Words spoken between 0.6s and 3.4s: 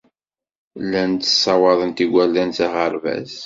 Llant ssawaḍent igerdan s aɣerbaz.